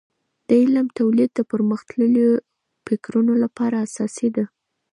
[0.47, 2.31] د علم تولید د پرمختللیو
[2.85, 4.45] فکرونو لپاره اساسي ده.